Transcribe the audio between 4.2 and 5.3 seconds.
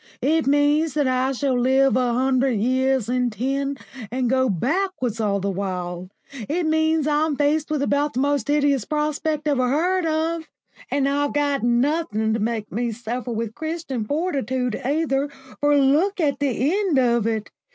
go backwards